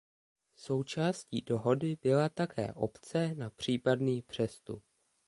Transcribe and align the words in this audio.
Součástí 0.55 1.41
dohody 1.41 1.97
byla 2.01 2.29
také 2.29 2.73
opce 2.73 3.35
na 3.35 3.49
případný 3.49 4.21
přestup. 4.21 4.83